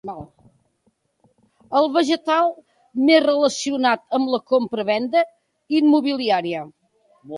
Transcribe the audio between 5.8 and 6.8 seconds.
immobiliària.